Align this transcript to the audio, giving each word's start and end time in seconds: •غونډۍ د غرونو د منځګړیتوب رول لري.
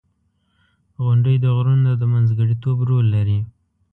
•غونډۍ 1.03 1.35
د 1.41 1.45
غرونو 1.55 1.91
د 1.97 2.03
منځګړیتوب 2.13 2.77
رول 2.89 3.05
لري. 3.15 3.39